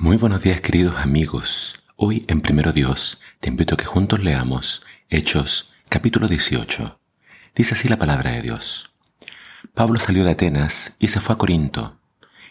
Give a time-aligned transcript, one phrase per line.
[0.00, 1.82] Muy buenos días queridos amigos.
[1.96, 6.98] Hoy en Primero Dios te invito a que juntos leamos Hechos capítulo 18.
[7.54, 8.92] Dice así la palabra de Dios.
[9.74, 11.98] Pablo salió de Atenas y se fue a Corinto.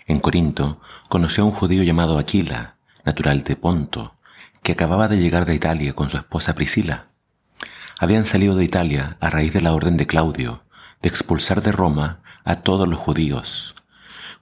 [0.06, 4.14] En Corinto conoció a un judío llamado Aquila, natural de Ponto,
[4.62, 7.08] que acababa de llegar de Italia con su esposa Priscila.
[7.98, 10.66] Habían salido de Italia a raíz de la orden de Claudio
[11.02, 13.74] de expulsar de Roma a todos los judíos,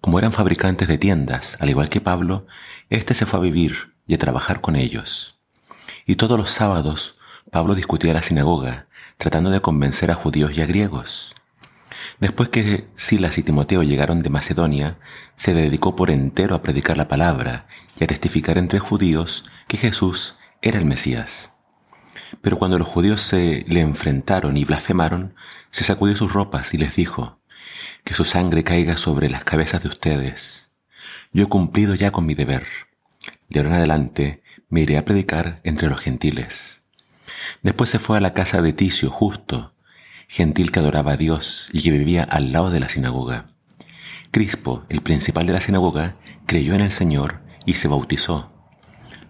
[0.02, 2.48] como eran fabricantes de tiendas, al igual que Pablo,
[2.90, 5.40] éste se fue a vivir y a trabajar con ellos.
[6.06, 7.18] Y todos los sábados
[7.52, 11.34] Pablo discutía en la sinagoga, tratando de convencer a judíos y a griegos.
[12.20, 14.98] Después que Silas y Timoteo llegaron de Macedonia,
[15.36, 17.68] se dedicó por entero a predicar la palabra
[18.00, 21.58] y a testificar entre judíos que Jesús era el Mesías.
[22.42, 25.36] Pero cuando los judíos se le enfrentaron y blasfemaron,
[25.70, 27.37] se sacudió sus ropas y les dijo,
[28.04, 30.72] que su sangre caiga sobre las cabezas de ustedes.
[31.34, 32.66] Yo he cumplido ya con mi deber.
[33.50, 36.84] De ahora en adelante me iré a predicar entre los gentiles.
[37.64, 39.76] Después se fue a la casa de Ticio justo,
[40.28, 43.50] gentil que adoraba a Dios y que vivía al lado de la sinagoga.
[44.32, 48.54] Crispo, el principal de la sinagoga, creyó en el Señor y se bautizó.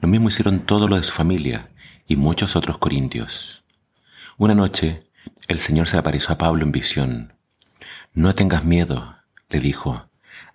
[0.01, 1.71] Lo mismo hicieron todos los de su familia
[2.07, 3.63] y muchos otros corintios.
[4.37, 5.09] Una noche,
[5.47, 7.36] el Señor se apareció a Pablo en visión
[8.17, 9.15] no tengas miedo,
[9.47, 10.07] le dijo,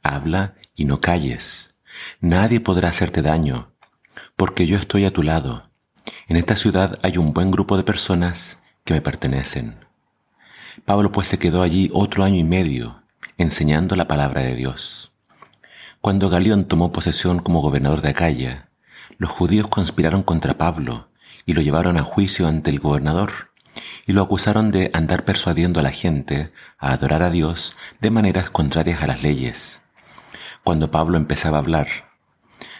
[0.02, 1.76] habla y no calles.
[2.20, 3.70] Nadie podrá hacerte daño,
[4.34, 5.70] porque yo estoy a tu lado.
[6.26, 9.76] En esta ciudad hay un buen grupo de personas que me pertenecen.
[10.84, 13.04] Pablo pues se quedó allí otro año y medio,
[13.38, 15.12] enseñando la palabra de Dios.
[16.00, 18.70] Cuando Galión tomó posesión como gobernador de Acaya,
[19.18, 21.10] los judíos conspiraron contra Pablo
[21.46, 23.51] y lo llevaron a juicio ante el gobernador
[24.06, 28.50] y lo acusaron de andar persuadiendo a la gente a adorar a Dios de maneras
[28.50, 29.82] contrarias a las leyes.
[30.64, 31.88] Cuando Pablo empezaba a hablar,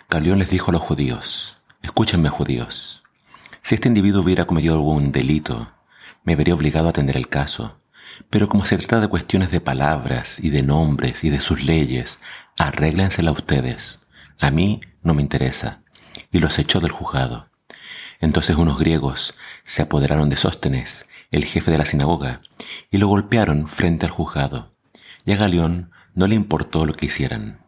[0.09, 3.03] Galión les dijo a los judíos, escúchenme judíos,
[3.63, 5.73] si este individuo hubiera cometido algún delito,
[6.25, 7.81] me vería obligado a atender el caso,
[8.29, 12.19] pero como se trata de cuestiones de palabras y de nombres y de sus leyes,
[12.59, 14.07] arréglensela ustedes,
[14.41, 15.83] a mí no me interesa,
[16.31, 17.52] y los echó del juzgado.
[18.23, 19.35] Entonces unos griegos
[19.65, 22.41] se apoderaron de Sóstenes, el jefe de la sinagoga,
[22.91, 24.77] y lo golpearon frente al juzgado,
[25.25, 27.61] y a Galión no le importó lo que hicieran.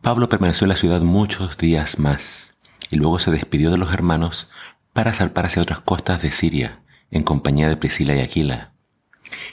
[0.00, 2.54] Pablo permaneció en la ciudad muchos días más,
[2.90, 4.50] y luego se despidió de los hermanos
[4.94, 8.72] para zarpar hacia otras costas de Siria, en compañía de Priscila y Aquila.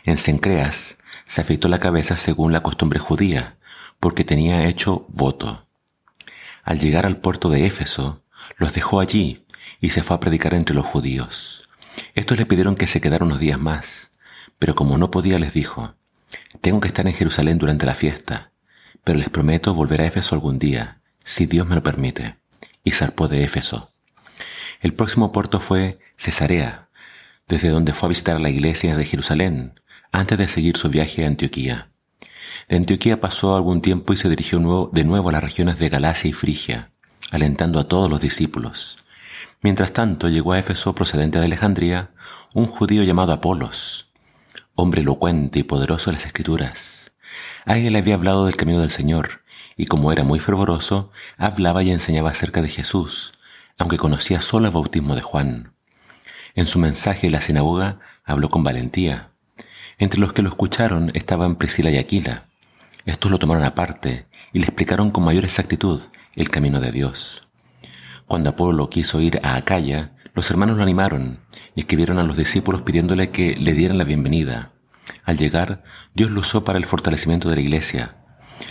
[0.05, 3.57] En Cencreas se afeitó la cabeza según la costumbre judía,
[3.99, 5.67] porque tenía hecho voto.
[6.63, 8.23] Al llegar al puerto de Éfeso,
[8.57, 9.40] los dejó allí
[9.79, 11.69] y se fue a predicar entre los judíos.
[12.15, 14.11] Estos le pidieron que se quedara unos días más,
[14.59, 15.95] pero como no podía les dijo,
[16.61, 18.51] tengo que estar en Jerusalén durante la fiesta,
[19.03, 22.37] pero les prometo volver a Éfeso algún día, si Dios me lo permite.
[22.83, 23.91] Y zarpó de Éfeso.
[24.81, 26.89] El próximo puerto fue Cesarea,
[27.47, 29.79] desde donde fue a visitar la iglesia de Jerusalén,
[30.11, 31.91] antes de seguir su viaje a Antioquía.
[32.67, 36.29] De Antioquía pasó algún tiempo y se dirigió de nuevo a las regiones de Galacia
[36.29, 36.91] y Frigia,
[37.31, 38.97] alentando a todos los discípulos.
[39.61, 42.11] Mientras tanto llegó a Éfeso procedente de Alejandría
[42.53, 44.11] un judío llamado Apolos,
[44.75, 47.13] hombre elocuente y poderoso en las escrituras.
[47.65, 49.41] A él le había hablado del camino del Señor,
[49.77, 53.33] y como era muy fervoroso, hablaba y enseñaba acerca de Jesús,
[53.77, 55.73] aunque conocía solo el bautismo de Juan.
[56.55, 59.31] En su mensaje en la sinagoga habló con valentía.
[59.97, 62.47] Entre los que lo escucharon estaban Priscila y Aquila.
[63.05, 66.01] Estos lo tomaron aparte y le explicaron con mayor exactitud
[66.35, 67.47] el camino de Dios.
[68.31, 71.41] Cuando Apolo quiso ir a Acaya, los hermanos lo animaron
[71.75, 74.71] y escribieron a los discípulos pidiéndole que le dieran la bienvenida.
[75.25, 75.83] Al llegar,
[76.13, 78.15] Dios lo usó para el fortalecimiento de la iglesia,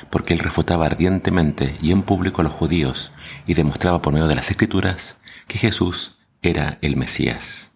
[0.09, 3.12] porque él refutaba ardientemente y en público a los judíos
[3.47, 7.72] y demostraba por medio de las escrituras que Jesús era el Mesías.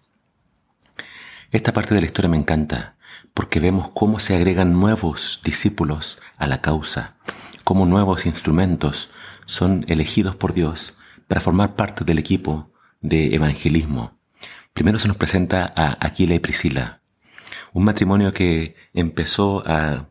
[1.51, 2.97] Esta parte de la historia me encanta
[3.35, 7.17] porque vemos cómo se agregan nuevos discípulos a la causa,
[7.63, 9.11] cómo nuevos instrumentos
[9.45, 10.95] son elegidos por Dios
[11.29, 14.19] para formar parte del equipo de evangelismo.
[14.73, 17.03] Primero se nos presenta a Aquila y Priscila,
[17.73, 20.09] un matrimonio que empezó a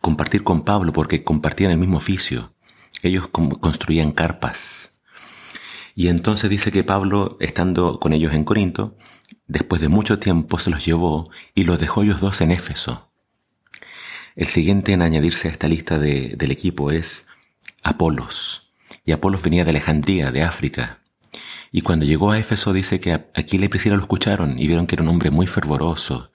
[0.00, 2.54] compartir con Pablo porque compartían el mismo oficio.
[3.02, 4.98] Ellos construían carpas.
[5.94, 8.96] Y entonces dice que Pablo, estando con ellos en Corinto,
[9.46, 13.10] después de mucho tiempo se los llevó y los dejó ellos dos en Éfeso.
[14.36, 17.26] El siguiente en añadirse a esta lista del equipo es
[17.82, 18.69] Apolos
[19.10, 21.00] y Apolos venía de Alejandría, de África.
[21.72, 24.94] Y cuando llegó a Éfeso dice que Aquila y Priscila lo escucharon y vieron que
[24.94, 26.30] era un hombre muy fervoroso,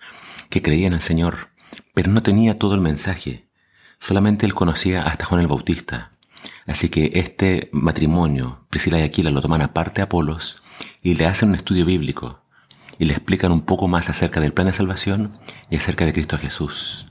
[0.50, 1.52] que creía en el Señor,
[1.94, 3.48] pero no tenía todo el mensaje.
[3.98, 6.12] Solamente él conocía hasta Juan el Bautista.
[6.68, 10.62] Así que este matrimonio, Priscila y Aquila, lo toman aparte a Apolos
[11.02, 12.42] y le hacen un estudio bíblico
[13.00, 15.38] y le explican un poco más acerca del plan de salvación
[15.70, 17.08] y acerca de Cristo Jesús.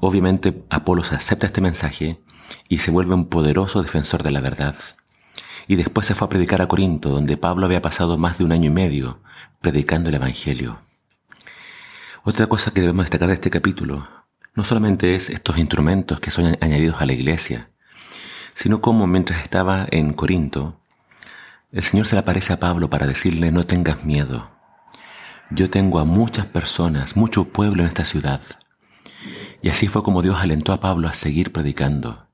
[0.00, 2.20] Obviamente Apolos acepta este mensaje
[2.68, 4.74] y se vuelve un poderoso defensor de la verdad.
[5.68, 8.52] Y después se fue a predicar a Corinto, donde Pablo había pasado más de un
[8.52, 9.20] año y medio
[9.60, 10.78] predicando el Evangelio.
[12.24, 14.08] Otra cosa que debemos destacar de este capítulo
[14.54, 17.70] no solamente es estos instrumentos que son añadidos a la iglesia,
[18.54, 20.80] sino como mientras estaba en Corinto,
[21.72, 24.50] el Señor se le aparece a Pablo para decirle no tengas miedo.
[25.50, 28.40] Yo tengo a muchas personas, mucho pueblo en esta ciudad.
[29.62, 32.26] Y así fue como Dios alentó a Pablo a seguir predicando.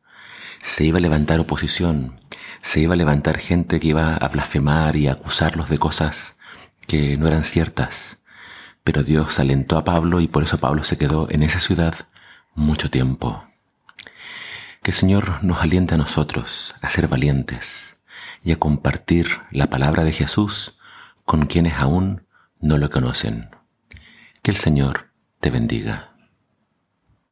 [0.63, 2.21] Se iba a levantar oposición,
[2.63, 6.37] se iba a levantar gente que iba a blasfemar y acusarlos de cosas
[6.87, 8.19] que no eran ciertas.
[8.85, 11.95] Pero Dios alentó a Pablo y por eso Pablo se quedó en esa ciudad
[12.55, 13.45] mucho tiempo.
[14.83, 18.01] Que el Señor nos aliente a nosotros a ser valientes
[18.43, 20.79] y a compartir la palabra de Jesús
[21.25, 22.27] con quienes aún
[22.61, 23.51] no lo conocen.
[24.43, 26.16] Que el Señor te bendiga.